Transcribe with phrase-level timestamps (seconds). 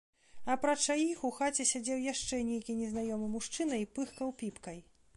[0.53, 4.79] Апрача іх у хаце сядзеў яшчэ нейкі незнаёмы мужчына і пыхкаў піпкай.